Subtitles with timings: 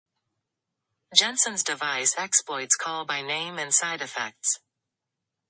[1.13, 4.59] Jensen's device exploits call by name and side-effects.